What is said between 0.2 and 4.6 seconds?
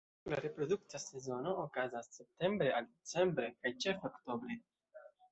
La reprodukta sezono okazas septembre al decembre, kaj ĉefe oktobre.